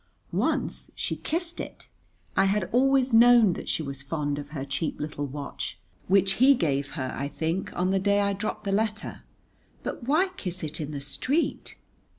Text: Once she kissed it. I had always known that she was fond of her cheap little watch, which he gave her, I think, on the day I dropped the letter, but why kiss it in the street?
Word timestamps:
Once 0.33 0.89
she 0.95 1.15
kissed 1.15 1.59
it. 1.59 1.87
I 2.35 2.45
had 2.45 2.69
always 2.71 3.13
known 3.13 3.53
that 3.53 3.69
she 3.69 3.83
was 3.83 4.01
fond 4.01 4.39
of 4.39 4.49
her 4.49 4.65
cheap 4.65 4.99
little 4.99 5.27
watch, 5.27 5.77
which 6.07 6.39
he 6.43 6.55
gave 6.55 6.93
her, 6.93 7.13
I 7.15 7.27
think, 7.27 7.71
on 7.77 7.91
the 7.91 7.99
day 7.99 8.19
I 8.19 8.33
dropped 8.33 8.63
the 8.63 8.71
letter, 8.71 9.21
but 9.83 10.07
why 10.07 10.29
kiss 10.37 10.63
it 10.63 10.81
in 10.81 10.89
the 10.91 11.01
street? 11.01 11.77